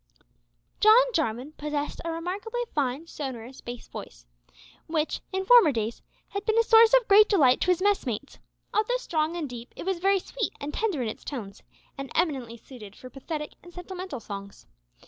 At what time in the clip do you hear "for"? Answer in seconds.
12.95-13.11